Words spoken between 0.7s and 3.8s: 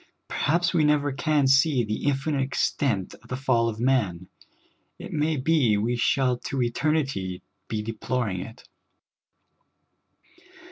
we never can see the infinite extent of the fall of